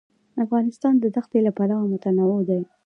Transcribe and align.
افغانستان 0.43 0.93
د 0.99 1.05
دښتې 1.15 1.39
له 1.45 1.51
پلوه 1.57 1.85
متنوع 1.93 2.41
دی. 2.49 2.61